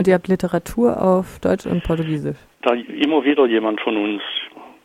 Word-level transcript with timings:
Und 0.00 0.08
ihr 0.08 0.14
habt 0.14 0.28
Literatur 0.28 1.02
auf 1.02 1.40
Deutsch 1.40 1.66
und 1.66 1.84
Portugiesisch? 1.84 2.38
Da 2.62 2.72
immer 2.72 3.22
wieder 3.22 3.44
jemand 3.44 3.82
von 3.82 3.98
uns 3.98 4.22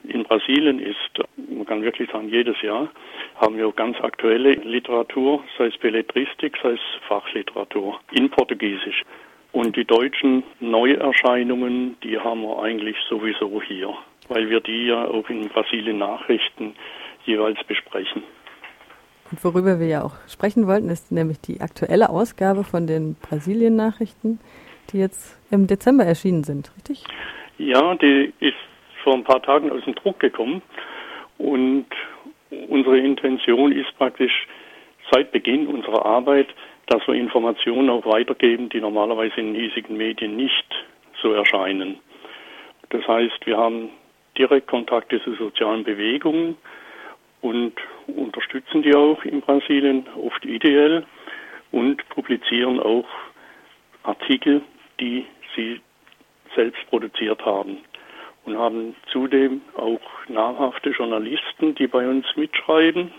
in 0.04 0.26
Brasilien 0.26 0.78
ist, 0.80 0.98
man 1.38 1.66
kann 1.66 1.84
wirklich 1.84 2.12
sagen, 2.12 2.28
jedes 2.28 2.62
Jahr 2.62 2.90
haben 3.38 3.56
wir 3.56 3.72
ganz 3.72 3.96
aktuelle 4.02 4.52
Literatur, 4.52 5.42
sei 5.58 5.68
es 5.68 5.78
Belletristik, 5.78 6.58
sei 6.62 6.72
es 6.72 6.82
Fachliteratur 7.08 7.98
in 8.12 8.30
Portugiesisch. 8.30 9.04
Und 9.54 9.78
die 9.78 9.86
deutschen 9.86 10.44
Neuerscheinungen, 10.60 11.96
die 12.04 12.20
haben 12.20 12.42
wir 12.42 12.62
eigentlich 12.62 12.98
sowieso 13.08 13.62
hier, 13.62 13.94
weil 14.28 14.50
wir 14.50 14.60
die 14.60 14.88
ja 14.88 15.08
auch 15.08 15.30
in 15.30 15.48
Brasilien 15.48 16.00
Nachrichten 16.00 16.76
jeweils 17.24 17.64
besprechen. 17.64 18.22
Und 19.32 19.42
worüber 19.46 19.80
wir 19.80 19.88
ja 19.88 20.04
auch 20.04 20.16
sprechen 20.28 20.68
wollten, 20.68 20.90
ist 20.90 21.14
nämlich 21.14 21.40
die 21.40 21.62
aktuelle 21.62 22.10
Ausgabe 22.10 22.66
von 22.66 22.86
den 22.86 23.16
Brasilien-Nachrichten, 23.16 24.40
die 24.92 25.00
jetzt 25.00 25.38
im 25.52 25.68
Dezember 25.68 26.06
erschienen 26.06 26.44
sind, 26.44 26.72
richtig? 26.76 27.04
Ja, 27.58 27.96
die 27.96 28.34
ist 28.40 28.56
vor 29.04 29.14
ein 29.14 29.24
paar 29.24 29.42
Tagen 29.42 29.72
aus 29.72 29.84
dem 29.86 29.96
Druck 29.96 30.20
gekommen 30.20 30.62
und 31.38 31.88
unsere 32.70 32.98
Intention 32.98 33.72
ist 33.72 33.96
praktisch 33.98 34.48
seit 35.12 35.32
Beginn 35.32 35.68
unserer 35.68 36.06
Arbeit, 36.06 36.48
dass 36.88 37.06
wir 37.08 37.16
Informationen 37.16 37.90
auch 37.90 38.06
weitergeben, 38.06 38.70
die 38.70 38.82
normalerweise 38.82 39.40
in 39.40 39.56
hiesigen 39.56 39.98
Medien 39.98 40.36
nicht 40.36 40.66
so 41.22 41.34
erscheinen. 41.34 42.00
Das 42.90 43.08
heißt, 43.08 43.46
wir 43.46 43.58
haben 43.58 43.90
direkt 44.38 44.68
Kontakte 44.68 45.22
zu 45.24 45.34
sozialen 45.36 45.84
Bewegungen 45.84 46.58
und 47.42 47.74
unterstützen 48.08 48.84
die 48.84 48.94
auch 48.96 49.24
in 49.24 49.42
Brasilien, 49.42 50.06
oft 50.16 50.44
ideell, 50.46 51.06
und 51.72 52.08
publizieren 52.10 52.80
auch 52.80 53.08
Artikel, 54.04 54.62
die 55.00 55.26
sie 55.56 55.82
selbst 56.56 56.86
produziert 56.90 57.46
haben 57.46 57.78
und 58.46 58.58
haben 58.58 58.96
zudem 59.12 59.62
auch 59.76 60.00
namhafte 60.28 60.92
Journalisten, 60.92 61.76
die 61.76 61.88
bei 61.88 62.08
uns 62.08 62.26
mitschreiben. 62.36 63.12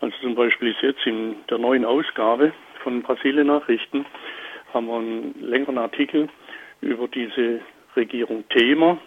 Also 0.00 0.16
zum 0.20 0.34
Beispiel 0.34 0.68
ist 0.68 0.82
jetzt 0.82 1.06
in 1.06 1.36
der 1.48 1.58
neuen 1.58 1.84
Ausgabe 1.84 2.52
von 2.82 3.02
Brasilien 3.02 3.46
Nachrichten 3.46 4.04
haben 4.74 4.86
wir 4.86 4.96
einen 4.96 5.34
längeren 5.40 5.78
Artikel 5.78 6.28
über 6.80 7.06
diese 7.08 7.60
Regierung 7.94 8.44
Thema, 8.48 8.98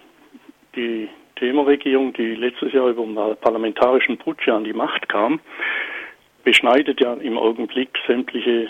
die 0.75 1.09
Thema-Regierung, 1.35 2.13
die 2.13 2.35
letztes 2.35 2.71
Jahr 2.71 2.87
über 2.87 3.03
einen 3.03 3.37
parlamentarischen 3.37 4.17
Putsch 4.17 4.47
an 4.47 4.63
die 4.63 4.73
Macht 4.73 5.09
kam, 5.09 5.39
beschneidet 6.43 7.01
ja 7.01 7.13
im 7.15 7.37
Augenblick 7.37 7.89
sämtliche 8.07 8.69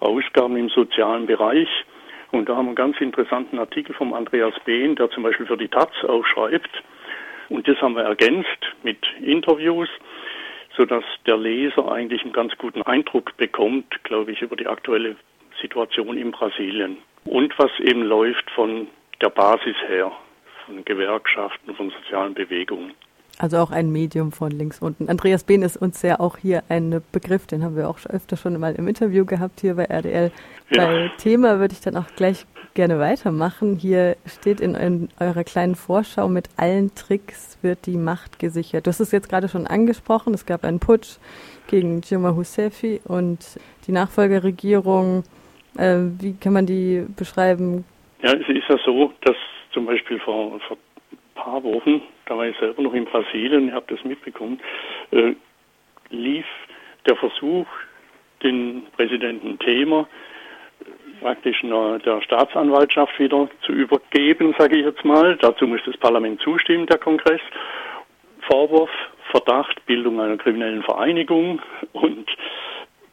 Ausgaben 0.00 0.56
im 0.56 0.68
sozialen 0.68 1.26
Bereich. 1.26 1.68
Und 2.32 2.48
da 2.48 2.56
haben 2.56 2.64
wir 2.64 2.70
einen 2.70 2.76
ganz 2.76 3.00
interessanten 3.00 3.58
Artikel 3.58 3.94
vom 3.94 4.14
Andreas 4.14 4.54
Behn, 4.64 4.96
der 4.96 5.10
zum 5.10 5.22
Beispiel 5.22 5.46
für 5.46 5.56
die 5.56 5.68
Taz 5.68 5.90
auch 6.08 6.24
schreibt. 6.26 6.82
Und 7.50 7.68
das 7.68 7.80
haben 7.80 7.94
wir 7.94 8.02
ergänzt 8.02 8.48
mit 8.82 8.98
Interviews, 9.20 9.88
sodass 10.74 11.04
der 11.26 11.36
Leser 11.36 11.92
eigentlich 11.92 12.22
einen 12.22 12.32
ganz 12.32 12.56
guten 12.56 12.82
Eindruck 12.82 13.36
bekommt, 13.36 14.02
glaube 14.04 14.32
ich, 14.32 14.40
über 14.40 14.56
die 14.56 14.66
aktuelle 14.66 15.16
Situation 15.60 16.16
in 16.16 16.30
Brasilien. 16.30 16.96
Und 17.24 17.56
was 17.58 17.70
eben 17.80 18.02
läuft 18.02 18.50
von 18.52 18.88
der 19.20 19.28
Basis 19.28 19.76
her, 19.86 20.10
von 20.66 20.84
Gewerkschaften, 20.86 21.74
von 21.74 21.90
sozialen 21.90 22.32
Bewegungen. 22.32 22.94
Also 23.42 23.58
auch 23.58 23.72
ein 23.72 23.90
Medium 23.90 24.30
von 24.30 24.52
links 24.52 24.78
unten. 24.78 25.08
Andreas 25.08 25.42
Behn 25.42 25.62
ist 25.62 25.76
uns 25.76 26.00
ja 26.02 26.20
auch 26.20 26.36
hier 26.36 26.62
ein 26.68 27.02
Begriff, 27.10 27.44
den 27.48 27.64
haben 27.64 27.74
wir 27.74 27.90
auch 27.90 27.98
öfter 28.06 28.36
schon 28.36 28.56
mal 28.60 28.76
im 28.76 28.86
Interview 28.86 29.24
gehabt 29.24 29.58
hier 29.62 29.74
bei 29.74 29.86
RDL. 29.86 30.30
Ja. 30.70 30.86
Bei 30.86 31.10
Thema 31.18 31.58
würde 31.58 31.74
ich 31.74 31.80
dann 31.80 31.96
auch 31.96 32.06
gleich 32.14 32.46
gerne 32.74 33.00
weitermachen. 33.00 33.74
Hier 33.74 34.16
steht 34.26 34.60
in, 34.60 34.76
in, 34.76 35.08
eurer 35.18 35.42
kleinen 35.42 35.74
Vorschau, 35.74 36.28
mit 36.28 36.50
allen 36.56 36.94
Tricks 36.94 37.58
wird 37.62 37.86
die 37.86 37.96
Macht 37.96 38.38
gesichert. 38.38 38.86
Du 38.86 38.90
hast 38.90 39.00
es 39.00 39.10
jetzt 39.10 39.28
gerade 39.28 39.48
schon 39.48 39.66
angesprochen, 39.66 40.34
es 40.34 40.46
gab 40.46 40.62
einen 40.62 40.78
Putsch 40.78 41.16
gegen 41.66 42.00
Dilma 42.00 42.30
Rousseff 42.30 42.84
und 43.06 43.58
die 43.88 43.92
Nachfolgerregierung. 43.92 45.24
Äh, 45.76 45.96
wie 46.20 46.34
kann 46.34 46.52
man 46.52 46.66
die 46.66 47.04
beschreiben? 47.16 47.84
Ja, 48.22 48.34
es 48.34 48.48
ist 48.48 48.68
ja 48.68 48.76
so, 48.84 49.12
dass 49.22 49.34
zum 49.72 49.86
Beispiel 49.86 50.20
vor, 50.20 50.60
vor 50.60 50.76
paar 51.34 51.62
Wochen 51.62 52.02
da 52.32 52.38
war 52.38 52.46
ich 52.46 52.56
selber 52.56 52.82
noch 52.82 52.94
in 52.94 53.04
Brasilien, 53.04 53.68
ich 53.68 53.74
habe 53.74 53.94
das 53.94 54.02
mitbekommen, 54.04 54.58
äh, 55.10 55.34
lief 56.08 56.46
der 57.06 57.16
Versuch, 57.16 57.66
den 58.42 58.84
Präsidenten 58.96 59.58
Thema 59.58 60.08
praktisch 61.20 61.60
der 61.60 62.20
Staatsanwaltschaft 62.22 63.16
wieder 63.20 63.48
zu 63.64 63.72
übergeben, 63.72 64.54
sage 64.58 64.76
ich 64.76 64.84
jetzt 64.84 65.04
mal. 65.04 65.36
Dazu 65.36 65.68
muss 65.68 65.80
das 65.86 65.96
Parlament 65.98 66.40
zustimmen, 66.40 66.86
der 66.86 66.98
Kongress. 66.98 67.40
Vorwurf, 68.40 68.90
Verdacht, 69.30 69.86
Bildung 69.86 70.20
einer 70.20 70.36
kriminellen 70.36 70.82
Vereinigung 70.82 71.60
und 71.92 72.28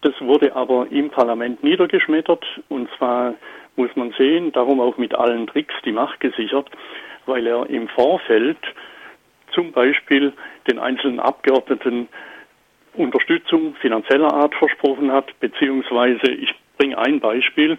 das 0.02 0.14
wurde 0.22 0.56
aber 0.56 0.88
im 0.90 1.10
Parlament 1.10 1.64
niedergeschmettert 1.64 2.46
und 2.70 2.90
zwar 2.98 3.36
muss 3.76 3.96
man 3.96 4.12
sehen, 4.18 4.52
darum 4.54 4.80
auch 4.80 4.98
mit 4.98 5.14
allen 5.14 5.46
Tricks 5.46 5.76
die 5.86 5.92
Macht 5.92 6.20
gesichert, 6.20 6.70
weil 7.30 7.48
er 7.48 7.70
im 7.70 7.88
Vorfeld 7.88 8.58
zum 9.54 9.72
Beispiel 9.72 10.34
den 10.70 10.80
einzelnen 10.80 11.20
Abgeordneten 11.20 12.08
Unterstützung 12.94 13.76
finanzieller 13.76 14.34
Art 14.34 14.54
versprochen 14.56 15.12
hat, 15.12 15.40
beziehungsweise 15.40 16.32
ich 16.32 16.54
bringe 16.78 16.98
ein 16.98 17.20
Beispiel, 17.20 17.78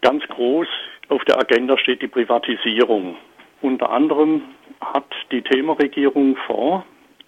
ganz 0.00 0.26
groß 0.28 0.68
auf 1.08 1.24
der 1.24 1.38
Agenda 1.38 1.78
steht 1.78 2.02
die 2.02 2.08
Privatisierung. 2.08 3.16
Unter 3.60 3.90
anderem 3.90 4.42
hat 4.80 5.06
die 5.30 5.42
Thema-Regierung 5.42 6.36
vor, 6.46 6.84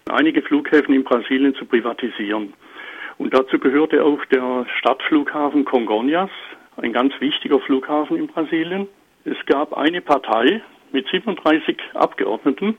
einige 0.09 0.41
Flughäfen 0.41 0.93
in 0.93 1.03
Brasilien 1.03 1.55
zu 1.55 1.65
privatisieren. 1.65 2.53
Und 3.17 3.33
dazu 3.33 3.59
gehörte 3.59 4.03
auch 4.03 4.23
der 4.25 4.65
Stadtflughafen 4.77 5.63
Congonhas, 5.65 6.29
ein 6.77 6.91
ganz 6.91 7.13
wichtiger 7.19 7.59
Flughafen 7.59 8.17
in 8.17 8.27
Brasilien. 8.27 8.87
Es 9.23 9.37
gab 9.45 9.77
eine 9.77 10.01
Partei 10.01 10.61
mit 10.95 11.07
37 11.09 11.77
Abgeordneten, 11.93 12.77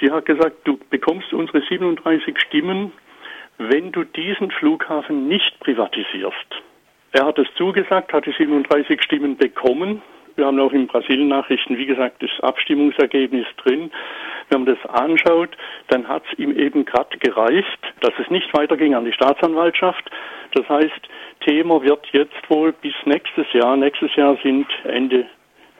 die 0.00 0.10
hat 0.10 0.24
gesagt, 0.24 0.56
du 0.64 0.78
bekommst 0.90 1.32
unsere 1.32 1.62
37 1.62 2.38
Stimmen, 2.40 2.92
wenn 3.58 3.92
du 3.92 4.04
diesen 4.04 4.50
Flughafen 4.50 5.28
nicht 5.28 5.60
privatisierst. 5.60 6.62
Er 7.12 7.26
hat 7.26 7.38
es 7.38 7.46
zugesagt, 7.56 8.12
hat 8.12 8.26
die 8.26 8.32
37 8.32 9.02
Stimmen 9.02 9.36
bekommen. 9.36 10.02
Wir 10.34 10.46
haben 10.46 10.60
auch 10.60 10.72
in 10.72 10.86
Brasilien-Nachrichten, 10.86 11.78
wie 11.78 11.86
gesagt, 11.86 12.22
das 12.22 12.30
Abstimmungsergebnis 12.42 13.46
drin. 13.62 13.90
Wenn 14.50 14.64
man 14.64 14.74
das 14.74 14.90
anschaut, 14.90 15.56
dann 15.88 16.08
hat 16.08 16.22
es 16.30 16.38
ihm 16.38 16.56
eben 16.58 16.84
gerade 16.84 17.16
gereicht, 17.18 17.80
dass 18.00 18.12
es 18.18 18.30
nicht 18.30 18.52
weiterging 18.52 18.94
an 18.94 19.04
die 19.04 19.12
Staatsanwaltschaft. 19.12 20.10
Das 20.52 20.68
heißt, 20.68 21.08
Thema 21.40 21.82
wird 21.82 22.06
jetzt 22.12 22.50
wohl 22.50 22.72
bis 22.72 22.94
nächstes 23.04 23.50
Jahr, 23.52 23.76
nächstes 23.76 24.14
Jahr 24.16 24.36
sind 24.42 24.66
Ende 24.84 25.26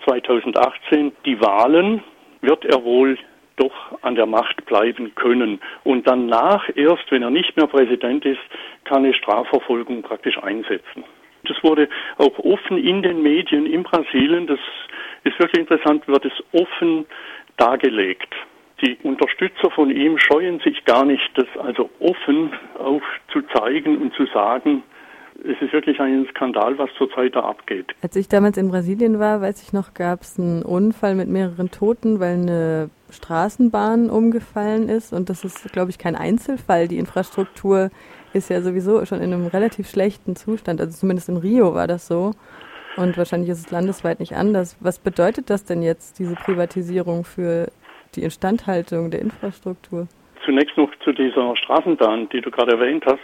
2018 0.07 1.13
die 1.25 1.41
Wahlen, 1.41 2.03
wird 2.41 2.65
er 2.65 2.85
wohl 2.85 3.19
doch 3.57 4.03
an 4.03 4.15
der 4.15 4.27
Macht 4.27 4.65
bleiben 4.67 5.15
können. 5.15 5.61
Und 5.85 6.07
danach 6.07 6.69
erst, 6.75 7.11
wenn 7.11 7.23
er 7.23 7.31
nicht 7.31 7.57
mehr 7.57 7.67
Präsident 7.67 8.25
ist, 8.25 8.41
kann 8.85 9.05
eine 9.05 9.15
Strafverfolgung 9.15 10.03
praktisch 10.03 10.39
einsetzen. 10.43 11.05
Das 11.45 11.63
wurde 11.63 11.89
auch 12.19 12.39
offen 12.41 12.79
in 12.79 13.03
den 13.03 13.23
Medien 13.23 13.67
in 13.67 13.83
Brasilien, 13.83 14.47
das 14.47 14.59
ist 15.25 15.39
wirklich 15.39 15.61
interessant, 15.61 16.07
wird 16.07 16.25
es 16.25 16.33
offen 16.53 17.07
dargelegt. 17.57 18.33
Die 18.83 18.99
Unterstützer 19.03 19.71
von 19.71 19.91
ihm 19.91 20.19
scheuen 20.19 20.61
sich 20.61 20.85
gar 20.85 21.05
nicht, 21.05 21.31
das 21.35 21.47
also 21.59 21.89
offen 21.99 22.53
auch 22.79 23.03
zu 23.33 23.43
zeigen 23.55 23.97
und 23.99 24.13
zu 24.15 24.27
sagen, 24.27 24.83
es 25.45 25.61
ist 25.61 25.73
wirklich 25.73 26.01
ein 26.01 26.27
Skandal, 26.31 26.79
was 26.79 26.91
zurzeit 26.97 27.35
da 27.35 27.41
abgeht. 27.41 27.87
Als 28.03 28.17
ich 28.17 28.29
damals 28.29 28.57
in 28.57 28.71
Brasilien 28.71 29.19
war, 29.19 29.41
weiß 29.41 29.63
ich 29.63 29.73
noch, 29.73 29.95
gab 29.95 30.23
es 30.23 30.39
einen 30.39 30.63
Unfall 30.63 31.15
mit 31.15 31.29
mehreren 31.29 31.71
Toten, 31.71 32.21
weil 32.21 32.35
eine 32.35 32.91
Straßenbahn 33.11 34.11
umgefallen 34.11 34.89
ist. 34.89 35.13
Und 35.13 35.29
das 35.29 35.45
ist, 35.45 35.73
glaube 35.73 35.91
ich, 35.91 35.99
kein 35.99 36.17
Einzelfall. 36.17 36.89
Die 36.89 36.99
Infrastruktur 36.99 37.91
ist 38.33 38.51
ja 38.51 38.61
sowieso 38.61 39.05
schon 39.07 39.21
in 39.21 39.33
einem 39.33 39.47
relativ 39.47 39.89
schlechten 39.89 40.37
Zustand. 40.37 40.81
Also 40.81 40.97
zumindest 40.97 41.29
in 41.29 41.37
Rio 41.37 41.75
war 41.75 41.87
das 41.87 42.07
so. 42.07 42.33
Und 42.97 43.17
wahrscheinlich 43.19 43.51
ist 43.51 43.67
es 43.67 43.71
landesweit 43.71 44.21
nicht 44.21 44.35
anders. 44.35 44.77
Was 44.81 44.99
bedeutet 44.99 45.51
das 45.51 45.65
denn 45.65 45.83
jetzt, 45.83 46.19
diese 46.19 46.35
Privatisierung 46.35 47.25
für 47.25 47.69
die 48.15 48.23
Instandhaltung 48.23 49.11
der 49.11 49.21
Infrastruktur? 49.21 50.09
Zunächst 50.47 50.77
noch 50.79 50.91
zu 51.05 51.13
dieser 51.13 51.57
Straßenbahn, 51.57 52.31
die 52.31 52.41
du 52.41 52.51
gerade 52.51 52.73
erwähnt 52.73 53.05
hast. 53.05 53.21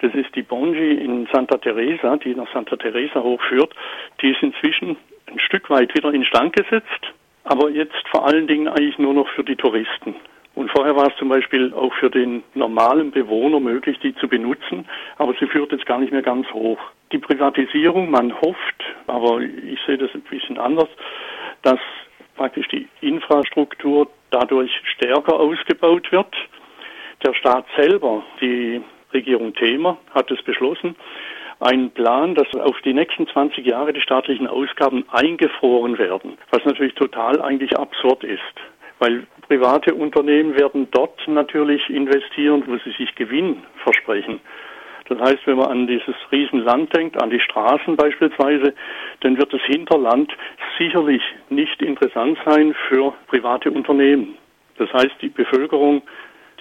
Das 0.00 0.14
ist 0.14 0.34
die 0.34 0.42
Bonji 0.42 0.92
in 0.92 1.28
Santa 1.32 1.58
Teresa, 1.58 2.16
die 2.16 2.34
nach 2.34 2.50
Santa 2.52 2.76
Teresa 2.76 3.20
hochführt. 3.20 3.74
Die 4.22 4.30
ist 4.30 4.42
inzwischen 4.42 4.96
ein 5.26 5.40
Stück 5.40 5.68
weit 5.68 5.94
wieder 5.94 6.14
instand 6.14 6.54
gesetzt, 6.54 7.12
aber 7.44 7.68
jetzt 7.70 8.08
vor 8.10 8.26
allen 8.26 8.46
Dingen 8.46 8.68
eigentlich 8.68 8.98
nur 8.98 9.12
noch 9.12 9.28
für 9.30 9.44
die 9.44 9.56
Touristen 9.56 10.14
und 10.54 10.70
Vorher 10.72 10.96
war 10.96 11.08
es 11.08 11.16
zum 11.16 11.28
Beispiel 11.28 11.72
auch 11.72 11.94
für 11.94 12.10
den 12.10 12.42
normalen 12.54 13.12
Bewohner 13.12 13.60
möglich, 13.60 13.98
die 14.00 14.14
zu 14.16 14.28
benutzen, 14.28 14.86
aber 15.16 15.34
sie 15.38 15.46
führt 15.46 15.72
jetzt 15.72 15.86
gar 15.86 15.98
nicht 15.98 16.12
mehr 16.12 16.22
ganz 16.22 16.46
hoch. 16.52 16.78
Die 17.12 17.18
Privatisierung, 17.18 18.10
man 18.10 18.38
hofft, 18.40 18.84
aber 19.06 19.40
ich 19.40 19.78
sehe 19.86 19.96
das 19.96 20.10
ein 20.12 20.22
bisschen 20.22 20.58
anders, 20.58 20.88
dass 21.62 21.78
praktisch 22.36 22.68
die 22.68 22.88
Infrastruktur 23.00 24.08
dadurch 24.30 24.70
stärker 24.84 25.40
ausgebaut 25.40 26.10
wird. 26.12 26.34
Der 27.22 27.34
Staat 27.34 27.66
selber, 27.76 28.22
die 28.40 28.80
Regierung 29.12 29.54
Thema, 29.54 29.98
hat 30.14 30.30
es 30.30 30.42
beschlossen, 30.42 30.96
einen 31.60 31.90
Plan, 31.90 32.34
dass 32.34 32.54
auf 32.54 32.80
die 32.80 32.94
nächsten 32.94 33.26
20 33.26 33.66
Jahre 33.66 33.92
die 33.92 34.00
staatlichen 34.00 34.46
Ausgaben 34.46 35.04
eingefroren 35.10 35.98
werden, 35.98 36.38
was 36.50 36.64
natürlich 36.64 36.94
total 36.94 37.42
eigentlich 37.42 37.76
absurd 37.76 38.24
ist. 38.24 38.40
Weil 38.98 39.26
private 39.48 39.94
Unternehmen 39.94 40.58
werden 40.58 40.88
dort 40.90 41.26
natürlich 41.26 41.88
investieren, 41.90 42.62
wo 42.66 42.76
sie 42.78 42.96
sich 42.96 43.14
Gewinn 43.14 43.64
versprechen. 43.82 44.40
Das 45.10 45.18
heißt, 45.18 45.46
wenn 45.46 45.56
man 45.56 45.70
an 45.70 45.86
dieses 45.86 46.14
Riesenland 46.30 46.94
denkt, 46.96 47.20
an 47.20 47.30
die 47.30 47.40
Straßen 47.40 47.96
beispielsweise, 47.96 48.74
dann 49.20 49.36
wird 49.36 49.52
das 49.52 49.62
Hinterland 49.62 50.32
sicherlich 50.78 51.22
nicht 51.50 51.82
interessant 51.82 52.38
sein 52.46 52.74
für 52.88 53.12
private 53.26 53.70
Unternehmen. 53.70 54.36
Das 54.78 54.90
heißt, 54.92 55.16
die 55.20 55.28
Bevölkerung, 55.28 56.02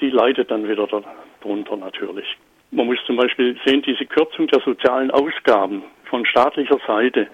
die 0.01 0.09
leidet 0.09 0.51
dann 0.51 0.67
wieder 0.67 0.87
darunter 0.87 1.77
natürlich. 1.77 2.25
Man 2.71 2.85
muss 2.85 2.99
zum 3.05 3.15
Beispiel 3.15 3.57
sehen, 3.65 3.81
diese 3.81 4.05
Kürzung 4.05 4.47
der 4.47 4.59
sozialen 4.61 5.09
Ausgaben 5.11 5.83
von 6.05 6.25
staatlicher 6.25 6.79
Seite, 6.85 7.27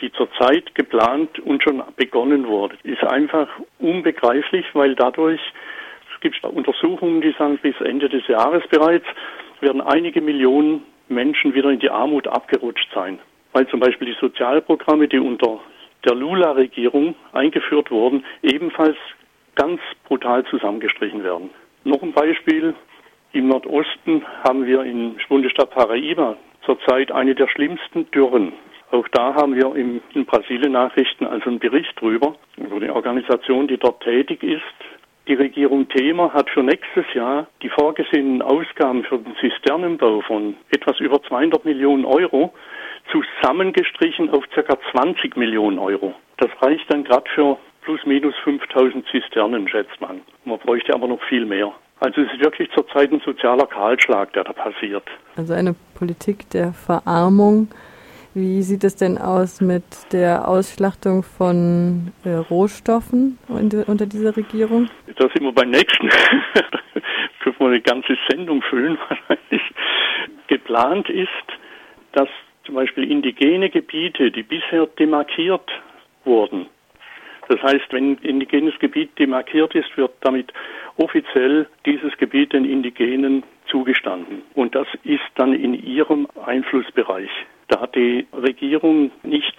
die 0.00 0.10
zurzeit 0.12 0.74
geplant 0.74 1.38
und 1.40 1.62
schon 1.62 1.82
begonnen 1.96 2.46
wurde, 2.46 2.76
ist 2.82 3.04
einfach 3.04 3.48
unbegreiflich, 3.78 4.66
weil 4.72 4.94
dadurch, 4.94 5.40
es 6.14 6.20
gibt 6.20 6.42
Untersuchungen, 6.44 7.20
die 7.20 7.34
sagen, 7.38 7.58
bis 7.58 7.78
Ende 7.80 8.08
des 8.08 8.26
Jahres 8.26 8.62
bereits 8.68 9.06
werden 9.60 9.80
einige 9.80 10.20
Millionen 10.20 10.82
Menschen 11.08 11.54
wieder 11.54 11.70
in 11.70 11.78
die 11.78 11.90
Armut 11.90 12.26
abgerutscht 12.26 12.88
sein. 12.94 13.18
Weil 13.52 13.68
zum 13.68 13.80
Beispiel 13.80 14.08
die 14.08 14.18
Sozialprogramme, 14.20 15.08
die 15.08 15.18
unter 15.18 15.60
der 16.04 16.14
Lula-Regierung 16.14 17.14
eingeführt 17.32 17.90
wurden, 17.90 18.24
ebenfalls 18.42 18.96
ganz 19.54 19.80
brutal 20.06 20.44
zusammengestrichen 20.46 21.22
werden. 21.22 21.50
Noch 21.84 22.02
ein 22.02 22.12
Beispiel. 22.12 22.74
Im 23.32 23.48
Nordosten 23.48 24.24
haben 24.42 24.64
wir 24.64 24.84
im 24.84 25.16
Bundesstaat 25.28 25.70
Paraíba 25.70 26.36
zurzeit 26.64 27.12
eine 27.12 27.34
der 27.34 27.46
schlimmsten 27.48 28.10
Dürren. 28.10 28.54
Auch 28.90 29.06
da 29.08 29.34
haben 29.34 29.54
wir 29.54 29.74
in 29.76 30.00
Brasilien 30.24 30.72
Nachrichten 30.72 31.26
also 31.26 31.50
einen 31.50 31.58
Bericht 31.58 32.00
drüber, 32.00 32.36
über 32.56 32.80
die 32.80 32.88
Organisation, 32.88 33.68
die 33.68 33.76
dort 33.76 34.02
tätig 34.02 34.42
ist. 34.42 34.62
Die 35.28 35.34
Regierung 35.34 35.86
Thema 35.88 36.32
hat 36.32 36.48
für 36.48 36.62
nächstes 36.62 37.04
Jahr 37.12 37.48
die 37.62 37.68
vorgesehenen 37.68 38.40
Ausgaben 38.40 39.04
für 39.04 39.18
den 39.18 39.36
Zisternenbau 39.36 40.22
von 40.22 40.56
etwas 40.70 40.98
über 41.00 41.22
200 41.22 41.66
Millionen 41.66 42.06
Euro 42.06 42.54
zusammengestrichen 43.12 44.30
auf 44.30 44.44
ca. 44.54 44.78
20 44.92 45.36
Millionen 45.36 45.78
Euro. 45.78 46.14
Das 46.38 46.50
reicht 46.62 46.90
dann 46.90 47.04
gerade 47.04 47.28
für 47.34 47.58
plus 47.84 48.00
minus 48.06 48.34
5000 48.44 49.04
Zisternen, 49.10 49.68
schätzt 49.68 50.00
man. 50.00 50.20
Man 50.44 50.58
bräuchte 50.58 50.94
aber 50.94 51.06
noch 51.06 51.22
viel 51.28 51.44
mehr. 51.44 51.72
Also 52.00 52.22
es 52.22 52.32
ist 52.32 52.40
wirklich 52.40 52.70
zurzeit 52.72 53.12
ein 53.12 53.20
sozialer 53.24 53.66
Kahlschlag, 53.66 54.32
der 54.32 54.44
da 54.44 54.52
passiert. 54.52 55.04
Also 55.36 55.54
eine 55.54 55.74
Politik 55.94 56.50
der 56.50 56.72
Verarmung. 56.72 57.68
Wie 58.34 58.62
sieht 58.62 58.82
es 58.82 58.96
denn 58.96 59.16
aus 59.16 59.60
mit 59.60 59.84
der 60.12 60.48
Ausschlachtung 60.48 61.22
von 61.22 62.12
äh, 62.24 62.34
Rohstoffen 62.34 63.38
unter, 63.46 64.06
dieser 64.06 64.36
Regierung? 64.36 64.88
Da 65.16 65.28
sind 65.28 65.42
wir 65.42 65.52
beim 65.52 65.70
nächsten. 65.70 66.10
können 67.44 67.56
wir 67.58 67.66
eine 67.66 67.80
ganze 67.80 68.16
Sendung 68.28 68.62
füllen 68.62 68.98
wahrscheinlich. 69.08 69.62
Geplant 70.48 71.08
ist, 71.08 71.28
dass 72.12 72.28
zum 72.64 72.74
Beispiel 72.74 73.10
indigene 73.10 73.70
Gebiete, 73.70 74.30
die 74.30 74.42
bisher 74.42 74.86
demarkiert 74.98 75.70
wurden, 76.24 76.66
das 77.48 77.62
heißt, 77.62 77.92
wenn 77.92 78.16
indigenes 78.18 78.78
Gebiet 78.78 79.18
demarkiert 79.18 79.74
ist, 79.74 79.96
wird 79.96 80.12
damit 80.20 80.52
offiziell 80.96 81.66
dieses 81.84 82.16
Gebiet 82.16 82.52
den 82.52 82.64
Indigenen 82.64 83.42
zugestanden. 83.66 84.42
Und 84.54 84.74
das 84.74 84.86
ist 85.04 85.22
dann 85.34 85.52
in 85.52 85.74
ihrem 85.74 86.26
Einflussbereich. 86.44 87.30
Da 87.68 87.80
hat 87.80 87.94
die 87.94 88.26
Regierung 88.32 89.10
nichts 89.22 89.58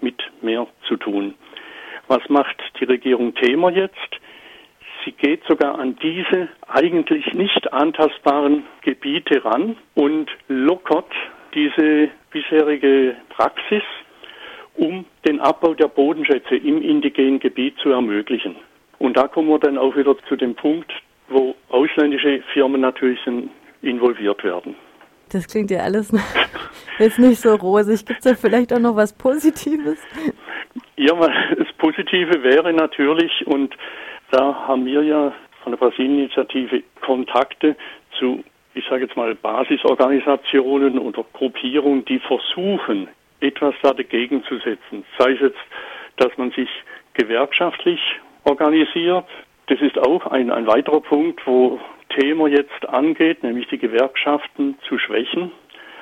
mit 0.00 0.20
mehr 0.42 0.66
zu 0.88 0.96
tun. 0.96 1.34
Was 2.08 2.28
macht 2.28 2.60
die 2.80 2.84
Regierung 2.84 3.34
Thema 3.34 3.70
jetzt? 3.70 3.96
Sie 5.04 5.12
geht 5.12 5.42
sogar 5.48 5.78
an 5.78 5.96
diese 6.02 6.48
eigentlich 6.68 7.32
nicht 7.34 7.72
antastbaren 7.72 8.64
Gebiete 8.82 9.44
ran 9.44 9.76
und 9.94 10.30
lockert 10.48 11.12
diese 11.54 12.08
bisherige 12.30 13.16
Praxis 13.30 13.82
um 14.76 15.04
Abbau 15.42 15.74
der 15.74 15.88
Bodenschätze 15.88 16.56
im 16.56 16.82
indigenen 16.82 17.40
Gebiet 17.40 17.76
zu 17.78 17.90
ermöglichen. 17.90 18.56
Und 18.98 19.16
da 19.16 19.26
kommen 19.26 19.48
wir 19.48 19.58
dann 19.58 19.78
auch 19.78 19.96
wieder 19.96 20.16
zu 20.28 20.36
dem 20.36 20.54
Punkt, 20.54 20.92
wo 21.28 21.54
ausländische 21.70 22.42
Firmen 22.52 22.80
natürlich 22.80 23.18
involviert 23.82 24.44
werden. 24.44 24.76
Das 25.30 25.48
klingt 25.48 25.70
ja 25.70 25.80
alles 25.80 26.12
jetzt 26.98 27.18
nicht 27.18 27.40
so 27.40 27.54
rosig. 27.54 28.04
Gibt 28.06 28.20
es 28.20 28.24
da 28.24 28.34
vielleicht 28.34 28.72
auch 28.72 28.78
noch 28.78 28.94
was 28.94 29.12
Positives? 29.12 29.98
Ja, 30.96 31.14
das 31.14 31.72
Positive 31.78 32.42
wäre 32.42 32.72
natürlich, 32.72 33.46
und 33.46 33.74
da 34.30 34.54
haben 34.68 34.86
wir 34.86 35.02
ja 35.02 35.32
von 35.62 35.72
der 35.72 35.78
Brasilien-Initiative 35.78 36.82
Kontakte 37.00 37.76
zu, 38.18 38.44
ich 38.74 38.84
sage 38.88 39.04
jetzt 39.04 39.16
mal, 39.16 39.34
Basisorganisationen 39.34 40.98
oder 40.98 41.24
Gruppierungen, 41.32 42.04
die 42.04 42.20
versuchen, 42.20 43.08
etwas 43.42 43.74
da 43.82 43.92
dagegen 43.92 44.44
zu 44.44 44.58
setzen. 44.58 45.04
Sei 45.18 45.32
es 45.32 45.40
jetzt, 45.40 45.58
dass 46.16 46.36
man 46.38 46.50
sich 46.52 46.68
gewerkschaftlich 47.14 48.00
organisiert. 48.44 49.26
Das 49.66 49.80
ist 49.80 49.98
auch 49.98 50.26
ein, 50.26 50.50
ein 50.50 50.66
weiterer 50.66 51.00
Punkt, 51.00 51.46
wo 51.46 51.80
Thema 52.18 52.48
jetzt 52.48 52.88
angeht, 52.88 53.42
nämlich 53.42 53.68
die 53.68 53.78
Gewerkschaften 53.78 54.76
zu 54.88 54.98
schwächen. 54.98 55.50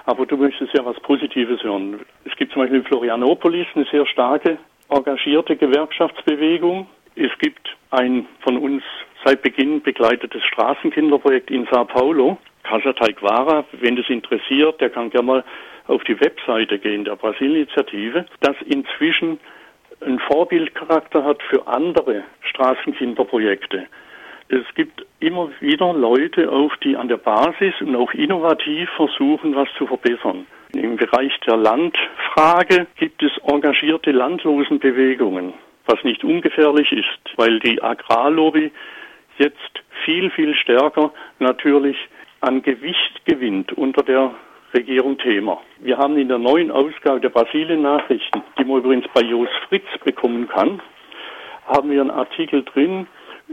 Aber 0.06 0.26
du 0.26 0.36
möchtest 0.36 0.74
ja 0.74 0.84
was 0.84 0.98
Positives 1.00 1.62
hören. 1.62 2.00
Es 2.24 2.34
gibt 2.36 2.52
zum 2.52 2.62
Beispiel 2.62 2.80
in 2.80 2.84
Florianopolis 2.84 3.66
eine 3.74 3.84
sehr 3.86 4.06
starke, 4.06 4.58
engagierte 4.88 5.56
Gewerkschaftsbewegung. 5.56 6.86
Es 7.14 7.30
gibt 7.38 7.76
ein 7.90 8.26
von 8.40 8.56
uns 8.56 8.82
seit 9.24 9.42
Beginn 9.42 9.82
begleitetes 9.82 10.42
Straßenkinderprojekt 10.44 11.50
in 11.50 11.66
Sao 11.70 11.84
Paulo, 11.84 12.38
Casa 12.62 12.92
Taiguara. 12.92 13.64
Wenn 13.72 13.96
das 13.96 14.08
interessiert, 14.08 14.80
der 14.80 14.90
kann 14.90 15.10
gerne 15.10 15.26
mal 15.26 15.44
auf 15.86 16.04
die 16.04 16.18
Webseite 16.20 16.78
gehen 16.78 17.04
der 17.04 17.16
Brasil-Initiative, 17.16 18.26
das 18.40 18.56
inzwischen 18.66 19.40
einen 20.00 20.20
Vorbildcharakter 20.20 21.24
hat 21.24 21.42
für 21.42 21.66
andere 21.66 22.22
Straßenkinderprojekte. 22.42 23.86
Es 24.48 24.64
gibt 24.74 25.04
immer 25.20 25.50
wieder 25.60 25.92
Leute, 25.92 26.50
auf 26.50 26.76
die 26.78 26.96
an 26.96 27.08
der 27.08 27.18
Basis 27.18 27.74
und 27.80 27.94
auch 27.94 28.12
innovativ 28.14 28.88
versuchen, 28.96 29.54
was 29.54 29.68
zu 29.76 29.86
verbessern. 29.86 30.46
Im 30.74 30.96
Bereich 30.96 31.32
der 31.46 31.56
Landfrage 31.56 32.86
gibt 32.96 33.22
es 33.22 33.32
engagierte 33.44 34.12
Landlosenbewegungen, 34.12 35.52
was 35.86 36.02
nicht 36.04 36.24
ungefährlich 36.24 36.90
ist, 36.92 37.36
weil 37.36 37.60
die 37.60 37.82
Agrarlobby 37.82 38.72
jetzt 39.40 39.82
viel, 40.04 40.30
viel 40.30 40.54
stärker 40.54 41.12
natürlich 41.38 41.96
an 42.40 42.62
Gewicht 42.62 43.24
gewinnt 43.24 43.72
unter 43.72 44.02
der 44.02 44.32
Regierung 44.72 45.18
Thema. 45.18 45.58
Wir 45.80 45.98
haben 45.98 46.16
in 46.16 46.28
der 46.28 46.38
neuen 46.38 46.70
Ausgabe 46.70 47.20
der 47.20 47.30
Brasilien-Nachrichten, 47.30 48.42
die 48.58 48.64
man 48.64 48.78
übrigens 48.78 49.06
bei 49.12 49.22
Jos 49.22 49.48
Fritz 49.68 49.86
bekommen 50.04 50.48
kann, 50.48 50.80
haben 51.66 51.90
wir 51.90 52.00
einen 52.00 52.10
Artikel 52.10 52.62
drin 52.64 53.06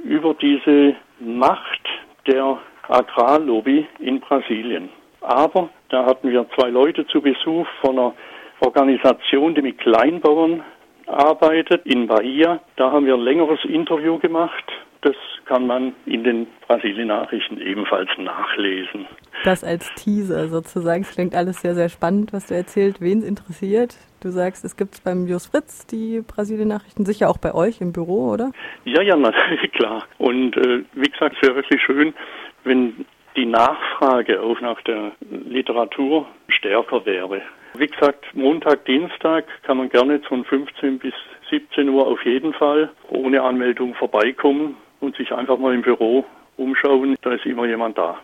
über 0.03 0.36
diese 0.36 0.96
Macht 1.20 1.82
der 2.27 2.60
Agrarlobby 2.88 3.88
in 4.00 4.20
Brasilien. 4.20 4.89
Aber 5.22 5.70
da 5.89 6.06
hatten 6.06 6.29
wir 6.29 6.46
zwei 6.56 6.70
Leute 6.70 7.06
zu 7.08 7.22
Besuch 7.22 7.67
von 7.82 7.98
einer 7.98 8.13
Organisation, 8.60 9.56
die 9.56 9.62
mit 9.62 9.79
Kleinbauern 9.79 10.63
arbeitet 11.08 11.86
in 11.86 12.08
Bahia. 12.08 12.60
Da 12.76 12.92
haben 12.92 13.06
wir 13.06 13.16
ein 13.16 13.22
längeres 13.22 13.64
Interview 13.66 14.20
gemacht 14.20 14.72
das 15.02 15.16
kann 15.46 15.68
man 15.68 15.94
in 16.06 16.24
den 16.24 16.48
Brasilien-Nachrichten 16.68 17.62
ebenfalls 17.62 18.10
nachlesen. 18.18 19.08
Das 19.44 19.64
als 19.64 19.94
Teaser 19.96 20.48
sozusagen. 20.48 21.04
Es 21.04 21.12
klingt 21.12 21.36
alles 21.36 21.62
sehr, 21.62 21.76
sehr 21.76 21.90
spannend, 21.90 22.34
was 22.34 22.48
du 22.48 22.56
erzählt. 22.56 23.00
Wen 23.00 23.20
es 23.20 23.26
interessiert? 23.26 23.96
Du 24.22 24.30
sagst, 24.30 24.66
es 24.66 24.76
gibt 24.76 24.96
es 24.96 25.02
beim 25.02 25.28
Jos 25.28 25.48
Fritz 25.48 25.86
die 25.86 26.22
Brasilien-Nachrichten, 26.28 27.06
sicher 27.06 27.30
auch 27.30 27.38
bei 27.38 27.54
euch 27.54 27.80
im 27.80 27.94
Büro, 27.94 28.32
oder? 28.32 28.52
Ja, 28.86 29.02
ja, 29.02 29.16
natürlich, 29.16 29.72
klar. 29.72 30.04
Und 30.18 30.58
äh, 30.58 30.84
wie 30.94 31.10
gesagt, 31.10 31.38
es 31.38 31.48
wäre 31.48 31.56
wirklich 31.56 31.82
schön, 31.82 32.14
wenn 32.64 33.06
die 33.36 33.46
Nachfrage 33.46 34.42
auch 34.42 34.60
nach 34.62 34.82
der 34.82 35.12
Literatur 35.30 36.26
stärker 36.50 37.06
wäre. 37.06 37.44
Wie 37.79 37.86
gesagt, 37.86 38.25
Montag, 38.34 38.86
Dienstag 38.86 39.46
kann 39.62 39.77
man 39.77 39.89
gerne 39.89 40.19
von 40.22 40.43
15 40.46 40.98
bis 40.98 41.13
17 41.51 41.88
Uhr 41.89 42.07
auf 42.07 42.25
jeden 42.25 42.51
Fall 42.53 42.89
ohne 43.10 43.43
Anmeldung 43.43 43.93
vorbeikommen 43.93 44.75
und 45.00 45.15
sich 45.15 45.31
einfach 45.31 45.60
mal 45.60 45.75
im 45.75 45.84
Büro 45.84 46.25
umschauen, 46.57 47.15
da 47.22 47.34
ist 47.34 47.46
immer 47.46 47.67
jemand 47.67 47.96
da. 47.96 48.17